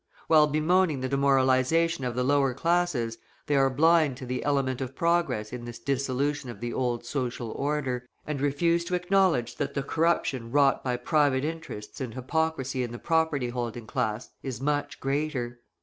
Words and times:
While 0.25 0.47
bemoaning 0.47 1.01
the 1.01 1.07
demoralisation 1.07 2.03
of 2.05 2.15
the 2.15 2.23
lower 2.23 2.55
classes, 2.55 3.19
they 3.45 3.55
are 3.55 3.69
blind 3.69 4.17
to 4.17 4.25
the 4.25 4.43
element 4.43 4.81
of 4.81 4.95
progress 4.95 5.53
in 5.53 5.63
this 5.65 5.77
dissolution 5.77 6.49
of 6.49 6.59
the 6.59 6.73
old 6.73 7.05
social 7.05 7.51
order, 7.51 8.07
and 8.25 8.41
refuse 8.41 8.83
to 8.85 8.95
acknowledge 8.95 9.57
that 9.57 9.75
the 9.75 9.83
corruption 9.83 10.49
wrought 10.51 10.83
by 10.83 10.97
private 10.97 11.45
interests 11.45 12.01
and 12.01 12.15
hypocrisy 12.15 12.81
in 12.81 12.91
the 12.93 12.97
property 12.97 13.49
holding 13.49 13.85
class 13.85 14.31
is 14.41 14.59
much 14.59 14.99
greater. 14.99 15.59